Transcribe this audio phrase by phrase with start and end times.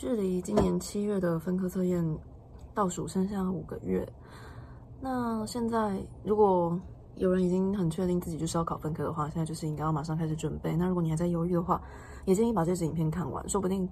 [0.00, 2.02] 距离今年七月的分科测验
[2.72, 4.10] 倒数剩下五个月。
[4.98, 6.74] 那现在如果
[7.16, 10.74] 有人已经很确定自己就是要考分科的话，现在就是应该要马上开始准备。
[10.74, 11.82] 那如果你还在犹豫的话，
[12.24, 13.86] 也建议把这支影片看完，说不定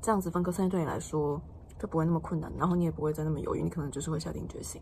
[0.00, 1.42] 这样子分科测验对你来说
[1.76, 4.80] 就不会那么困难，然后你也不会再那么犹豫，你可能就是会下定决心。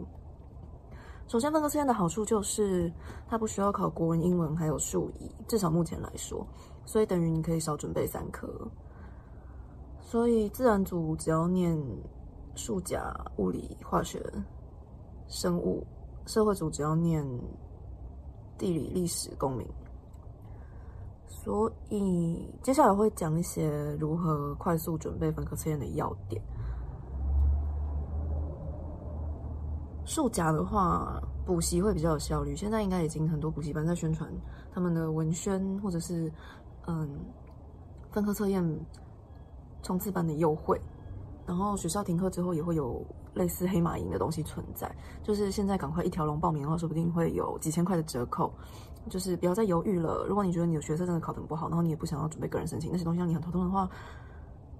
[1.27, 2.93] 首先，分科测验的好处就是
[3.27, 6.47] 它不需要考国文、英文还有数乙，至少目前来说，
[6.85, 8.47] 所以等于你可以少准备三科。
[10.05, 11.76] 所以自然组只要念
[12.54, 14.22] 数甲、物理、化学、
[15.26, 15.85] 生物；
[16.26, 17.26] 社会组只要念
[18.57, 19.67] 地理、历史、公民。
[21.26, 26.40] 所以接下来会讲一些如何快速准备分科测验的要点。
[30.04, 32.55] 数甲的话，补习会比较有效率。
[32.55, 34.31] 现在应该已经很多补习班在宣传
[34.73, 36.31] 他们的文宣，或者是
[36.86, 37.09] 嗯
[38.11, 38.62] 分科测验
[39.84, 40.81] 冲刺班的优惠。
[41.47, 43.01] 然后学校停课之后也会有
[43.35, 48.53] 类似黑马营的东西存在，就是现在赶快一条龙报名的话，说不定会有几千块的折扣。
[49.11, 50.25] 就是不要再犹豫了。
[50.27, 53.87] 如果你觉得你的学测真的考得很不好，然后你也不想要准备个人申请那些东西让你很头痛的话，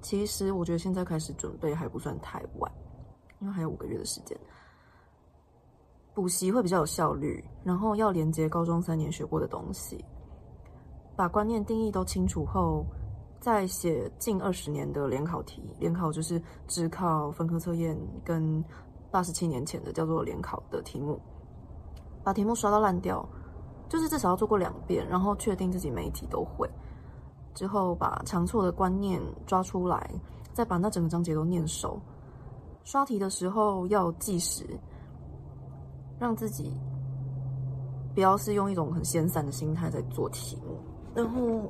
[0.01, 2.73] 其实我觉得现在开始准备还不算太晚，
[3.41, 4.35] 因为还有五个月的时间。
[6.15, 10.03] 补习会比较有效率，然后要连接高中三年学过的东西，
[11.15, 12.87] 把观念定义都清楚后，
[13.45, 15.63] 再写近二十年的联考题。
[15.79, 18.65] 联考就是只考分科测验跟
[19.11, 21.21] 八十七年前的叫做联考的题目，
[22.23, 23.29] 把题目刷到烂掉，
[23.87, 26.67] 就是至少要做过两遍，然后确定自己每一题都会。
[27.53, 30.11] 之后把常错的观念抓出来，
[30.55, 32.01] 再把那整个章节都念熟。
[32.83, 34.65] 刷题的时候要计时。
[36.17, 36.73] 让自己
[38.15, 40.79] 不要是用一种很闲散的心态在做题目，
[41.13, 41.69] 然后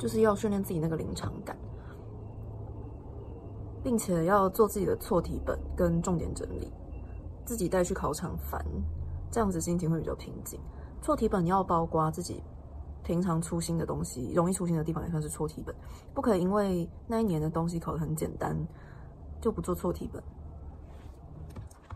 [0.00, 1.54] 就是要训练自己那个临场感，
[3.82, 6.72] 并且要做自己的错题本跟重点整理，
[7.44, 8.64] 自己带去考场翻，
[9.30, 10.58] 这样子心情会比较平静。
[11.02, 12.42] 错题本要包括自己
[13.02, 15.74] 平常粗心的东西，容易粗心的地方也算是错题本，
[16.14, 18.56] 不可以因为那一年的东西考得很简单
[19.38, 20.22] 就不做错题本。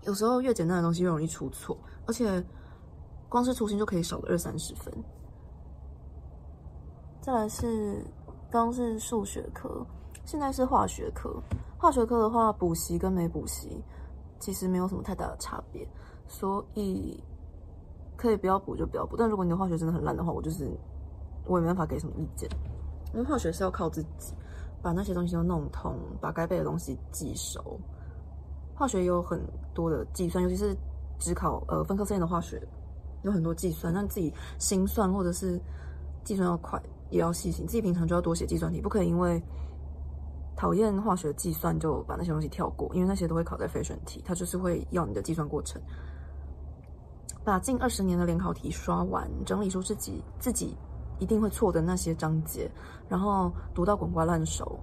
[0.02, 2.44] 有时候越简单的东西越容易出错，而且
[3.30, 4.92] 光是粗心就可以少个二三十分。
[7.24, 8.04] 再来是
[8.50, 9.82] 刚是数学科，
[10.26, 11.34] 现在是化学科。
[11.78, 13.82] 化学科的话，补习跟没补习
[14.38, 15.88] 其实没有什么太大的差别，
[16.28, 17.18] 所以
[18.14, 19.16] 可以不要补就不要补。
[19.16, 20.70] 但如果你的化学真的很烂的话，我就是
[21.46, 22.46] 我也没办法给什么意见，
[23.14, 24.34] 因为化学是要靠自己
[24.82, 27.80] 把那些东西都弄通，把该背的东西记熟。
[28.74, 29.40] 化学有很
[29.72, 30.76] 多的计算，尤其是
[31.18, 32.62] 只考呃分科测验的化学，
[33.22, 35.58] 有很多计算，让自己心算或者是
[36.22, 36.78] 计算要快，
[37.16, 37.66] 也要细心。
[37.66, 39.42] 自己平常就要多写计算题，不可以因为
[40.56, 45.80] 讨厌化学计算就把那些东西跳过，因为那些都会考在非选题，它就是会要你的计算过程。
[47.44, 50.76] 把近二十年的联考题刷完，整理出自己自己
[51.18, 52.70] 一定会错的那些章节，
[53.08, 54.78] 然后读到滚瓜烂熟。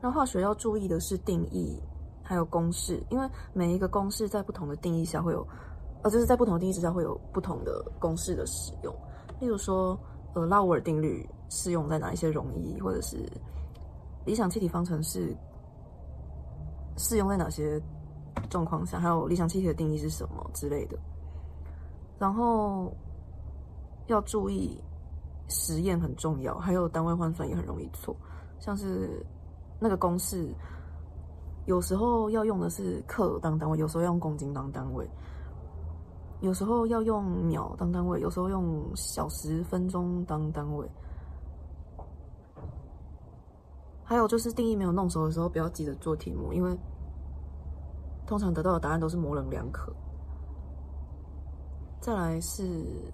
[0.00, 1.80] 那化学要注意的是定义。
[2.24, 5.46] 还有公式，因为每一个公式在不同的定义下会有，
[6.02, 8.94] 呃，就是在不同的定义之下会有不同的公式的使用。
[9.40, 9.98] 例如说，
[10.34, 13.18] 呃，拉沃尔定律适用在哪一些容易，或者是
[14.24, 15.36] 理想气体方程式
[16.96, 17.80] 适用在哪些
[18.48, 20.98] 状况下，还有理想气体的定义是什么之类的。
[22.18, 22.92] 然后
[24.06, 24.80] 要注意
[25.48, 28.16] 实验很重要，还有单位换算也很容易错，
[28.58, 29.24] 像是
[29.80, 30.48] 那个公式。
[31.66, 35.08] 有时候要用的是克当单位，有时候用公斤当单位，
[36.42, 40.86] 有时候要用秒当单位，有时候用小时、分钟当单位。
[44.02, 46.76] 还有就是定义没有弄熟的时候，不要急着做题目，因为
[48.26, 49.94] 通常得到的答案都是模棱两可。
[52.00, 53.12] 再来是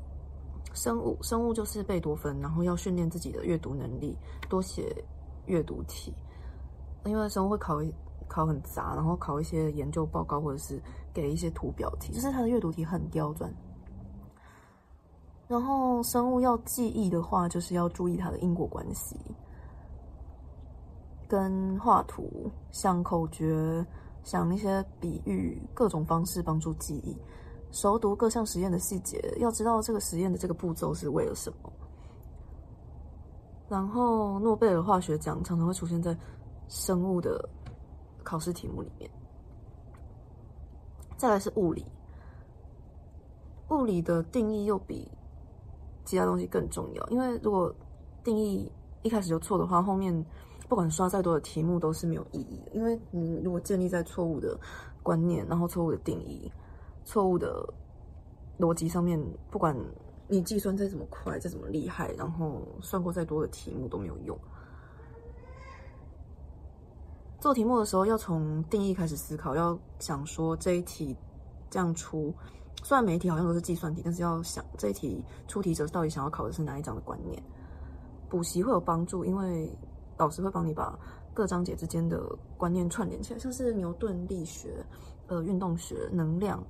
[0.72, 4.16] 生物，生物就是贝多芬，然后要训练自己的阅读能力，
[4.49, 5.05] 多写
[5.45, 6.15] 阅读题，
[7.04, 7.83] 因为生物会考。
[8.28, 10.80] 考很杂，然后考一些研究报告，或者是
[11.13, 13.53] 给一些图表题，就是他的阅读题很刁钻。
[15.48, 19.16] 然后生物要记忆的话，就是要注意它的因果关系，
[21.27, 23.83] 跟画图、想口诀、
[24.22, 27.16] 想一些比喻，各种方式帮助记忆。
[27.71, 31.72] 熟读各项实验的细节，要知道这个实验的这个步骤是为了什么。
[33.71, 36.16] 然后诺贝尔化学奖常常会出现在
[36.69, 37.48] 生物的。
[38.28, 39.10] 考试题目里面，
[41.16, 41.83] 再来是物理。
[43.71, 45.10] 物理的定义又比
[46.04, 47.75] 其他东西更重要，因为如果
[48.22, 48.71] 定义
[49.01, 50.13] 一开始就错的话，后面
[50.69, 54.60] 不管刷再多的题目都是没有意义的，因为你如果建立在错误的
[55.03, 56.53] 观念，然后错误的定义、
[57.07, 57.66] 错误的
[58.59, 59.19] 逻辑上面，
[59.51, 59.74] 不管
[60.28, 64.39] 你计算再怎么快、再怎么厉害，然后算过再多的题目都没有用。
[67.40, 71.16] 做题目的时候要从定义开始思考，要想说这一题
[71.70, 72.34] 这样出，
[72.82, 77.40] 虽然每一题好像都是计算题，但是要想这一题出题者到底想要考的是哪一章的观念。
[78.28, 79.72] 补习会有帮助，因为
[80.16, 80.98] 老师会帮你把
[81.32, 82.20] 各章节之间的
[82.56, 84.84] 观念串联起来，像是牛顿力学、
[85.28, 86.60] 呃运动学、能量，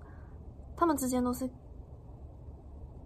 [0.76, 1.48] 他们之间都是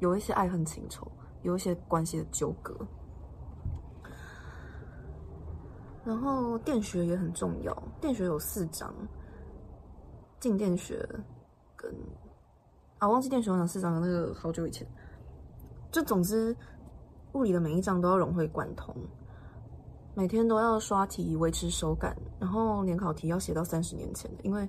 [0.01, 1.07] 有一些爱恨情仇，
[1.43, 2.77] 有一些关系的纠葛。
[6.05, 8.93] 然后电学也很重要，电学有四章，
[10.41, 11.09] 静电学
[11.77, 11.95] 跟
[12.99, 14.87] 啊忘记电学有哪四章了，那个好久以前。
[15.91, 16.57] 就总之，
[17.35, 18.97] 物理的每一章都要融会贯通，
[20.15, 24.69] 每天都要刷题维持手感，然后联考题要写到三十年前的，因为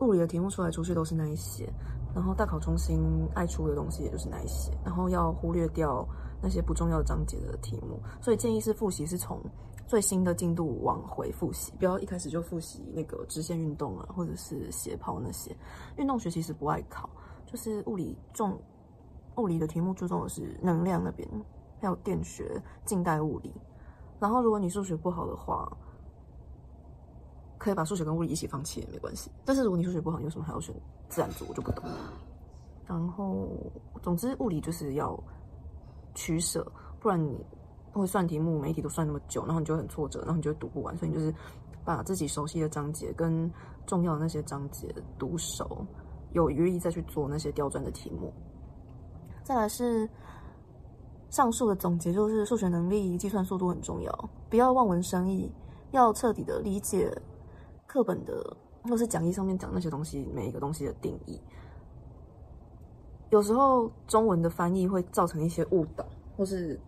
[0.00, 1.72] 物理的题目出来出去都是那一些，
[2.14, 3.00] 然后大考中心
[3.34, 6.06] 爱出的东西也就是那一些，然后要忽略掉
[6.42, 9.40] 那些不重要章节的题目，所以建议是复习是从。
[9.84, 15.54] 最新的进度往回复习，不要一开始就复习那个直线运动啊，或者是斜抛那些
[15.96, 17.10] 运动学其实不爱考，
[17.44, 18.58] 就是物理重
[19.36, 21.28] 物理的题目注重的是能量那边，
[21.78, 23.52] 还有电学、近代物理。
[24.18, 25.70] 然后如果你数学不好的话，
[27.58, 29.30] 可以把数学跟物理一起放弃也没关系。
[29.44, 30.74] 但是如果你数学不好，你为什么还要选
[31.10, 31.44] 自然组？
[31.50, 32.14] 我就不懂了。
[32.86, 33.46] 然后
[34.00, 35.22] 总之物理就是要
[36.14, 36.66] 取舍，
[37.00, 37.44] 不然你。
[37.94, 40.96] 会算题目，每一题都算那么久，然后你就很挫折，然后你就读不完。
[40.96, 41.30] 所以你就是
[41.84, 43.52] 把自己熟悉的章节跟
[43.84, 45.86] 重要的那些章节读熟，
[46.30, 48.32] 有余力再去做那些刁钻的题目。
[49.42, 50.08] 再来是
[51.28, 55.52] 上述的总结，就是数学能力、计算速度很重要，不要望文生义，
[55.90, 57.14] 要彻底的理解
[57.86, 61.38] 课本的或是讲义上面讲那些东西，每一个东西的定义。
[63.32, 66.06] 有时候中文的翻译会造成一些误导，
[66.36, 66.80] 或是。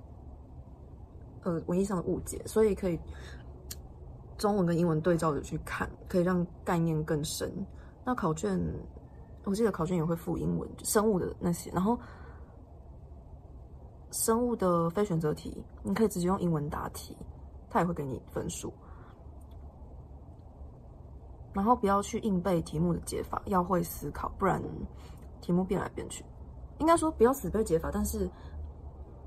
[1.46, 2.98] 呃，文艺上的误解，所以可以
[4.38, 7.52] 中文跟英文对照着去看，可以让概念更深。
[8.02, 8.58] 那考卷，
[9.44, 11.98] 我记得考卷也会附英文，生物的那些，然后
[14.10, 17.14] 生物的非选择题，你可以直接用英文答题，
[17.68, 18.72] 他也会给你分数。
[21.52, 24.62] 然后不要去硬背题目的解法，要会思考，不然
[25.42, 26.24] 题目变来变去。
[26.78, 28.30] 应该说不要死背解法，但是。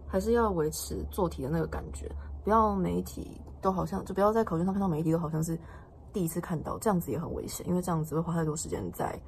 [0.09, 2.09] 还是要维持做题的那个感觉，
[2.41, 5.59] 不要每一题都好像，就不要在考卷上看到每一题都好像是
[6.13, 9.19] 第一次看到，这样子也很危险，因为这样子会花太多时间在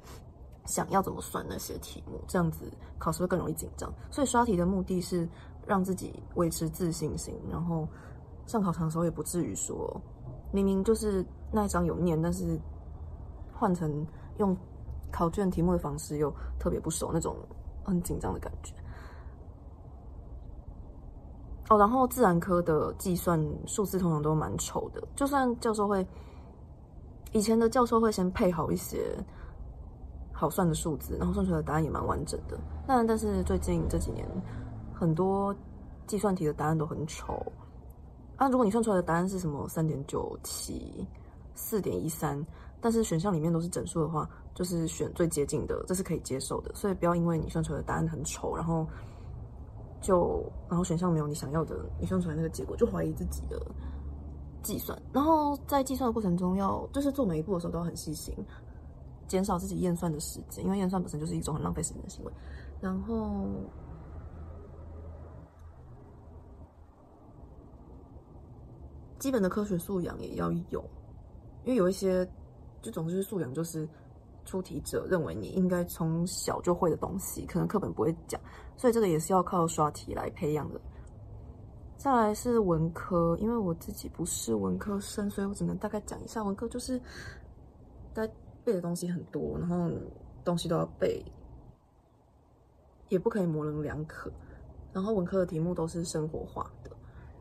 [0.64, 2.64] 想要怎么算那些题目，这样子
[2.98, 3.92] 考试会更容易紧张。
[4.10, 5.28] 所以刷题的目的是
[5.66, 7.86] 让自己维持自信心，然后
[8.46, 10.00] 上考场的时候也不至于说
[10.50, 11.22] 明明就是
[11.52, 12.58] 那一张有念，但是
[13.52, 14.06] 换成
[14.38, 14.56] 用
[15.12, 17.36] 考卷题目的方式又特别不熟，那种
[17.84, 18.74] 很紧张的感觉。
[21.68, 26.04] 哦，然后自然科的计算数字通常都蛮丑的，就算教授会，
[27.32, 29.16] 以前的教授会先配好一些
[30.32, 32.58] 好算的数字，然后算出来的答案也蛮完整的。
[32.88, 34.26] 那但是最近这几年，
[34.92, 35.54] 很多
[36.08, 37.40] 计算题的答案都很丑。
[38.36, 41.06] 啊，如果你算出来的答案是什么三点九七、
[41.54, 42.44] 四点一三，
[42.80, 46.74] 但是选项里面都是整数的话，就是选最接近的，这是可以接受的。
[46.74, 48.86] 所以不要因为你算出来的答案很丑，然后。
[50.02, 53.60] 就然后选项没有你想要的，你算出来那个结果就怀疑自己的
[54.62, 54.98] 计算。
[55.12, 58.34] 然后在计算的过程中，要就是做每一步的时候都要很细心，
[59.28, 62.32] 减少自己验算的时间，因为验算本身就是一种很浪费时间的行为。
[62.80, 63.46] 然后
[69.18, 70.82] 基本的科学素养也要有，
[71.64, 72.26] 因为有一些
[72.82, 73.88] 就总之是素养就是。
[74.46, 78.40] 出题者认为你应该从小就会的东西，可能课本不会讲，
[78.74, 80.80] 所以这个也是要靠刷题来培养的。
[81.96, 87.00] 再来是文科，因为我自己不是文科生，所以我只能大概讲一下文科，就是
[88.14, 88.26] 该
[88.64, 89.88] 背的东西很多，然后
[90.42, 91.22] 东西都要背，
[93.08, 94.32] 也不可以模棱两可。
[94.92, 96.90] 然后文科的题目都是生活化的，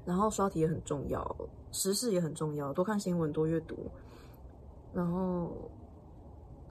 [0.05, 1.36] 然后刷题也很重要，
[1.72, 3.89] 时事也很重要，多看新闻，多阅读，
[4.93, 5.51] 然后。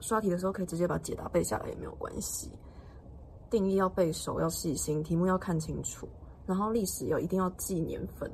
[0.00, 2.48] 刷题的时候可以直接把解答背下来也没有关系，
[3.50, 6.08] 定义要背熟，要细心，题目要看清楚，
[6.46, 8.30] 然后历史要一定要记年份，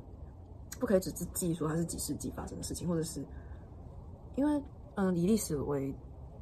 [0.79, 3.25] 不可以只是记说它是几世纪发生的事情，或者是
[4.37, 4.63] 因为
[4.97, 5.91] 嗯以历史为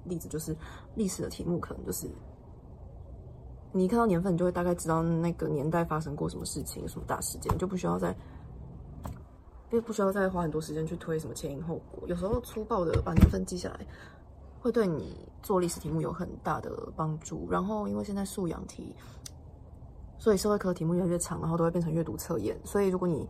[0.02, 0.56] 例子，就是
[0.96, 2.10] 历史的题目可能就是
[3.70, 8.12] 你一看到年份，你就会大概知道那个年代发生过什么事情，什么大事件，就不需要再
[9.72, 13.86] 因为不需要再花很多时间去推什么前因后果，有时候粗暴的把年份记下来，
[14.60, 17.50] 会对你做历史题目有很大的帮助。
[17.50, 18.94] 然后因为现在素养题，
[20.18, 22.54] 所以社会科题目越来越长，然后都会变成阅读测验。
[22.66, 23.26] 所以如果你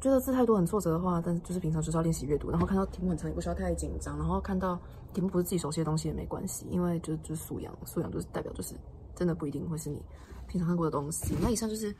[0.00, 4.78] 觉得字太多很挫折的话，但就是平常就是要练习阅读，然后看到题目很长也不需要太紧张，然后看到
[5.12, 8.76] 题目不是自己熟悉的东西也没关系，因为就是就是素养，素养就是代表就是
[9.12, 10.00] 真的不一定会是你
[10.46, 11.34] 平常看过的东西。
[11.42, 11.92] 那以上就是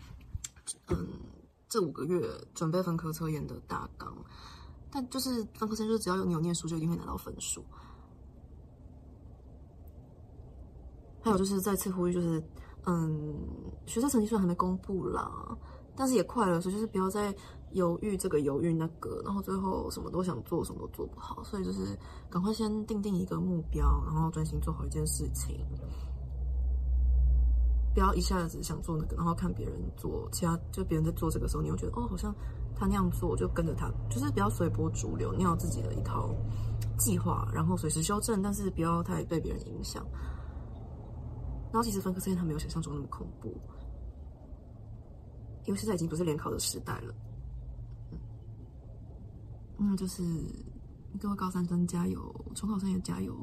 [0.90, 0.96] 嗯。
[1.71, 2.21] 这五个月
[2.53, 4.12] 准备分科测验的大纲，
[4.91, 7.65] 但就是分科测，就是只要有你有念书，就一定会拿到分数。
[11.23, 12.43] 还有就是再次呼吁，就是
[12.87, 13.39] 嗯，
[13.87, 15.57] 学测成绩虽然还没公布啦，
[15.95, 17.33] 但是也快了，所以就是不要再
[17.71, 21.45] 犹豫这个犹豫那个，然后最后什么都想做，什么都做不好。
[21.45, 21.97] 所以就是
[22.29, 25.65] 赶快先定定一个目标，然后专心做好一件事情。
[27.92, 32.35] 不要一下子想做那个，然后看别人做其他，就别人在做这个时候，你又觉得哦，好像
[32.75, 36.35] 他那样做，我就跟着他，就是不要随波逐流，你要自己的一套
[36.99, 40.06] 计划，然后随时修正，但是不要太被别人影响。
[41.73, 43.49] 然后其实分科测验它没有想象中那么恐怖，
[45.66, 47.14] 因为现在已经不是联考的时代了。
[49.78, 50.23] 嗯，就是
[51.20, 52.20] 各位高三生加油，
[52.54, 53.35] 重考生也加油。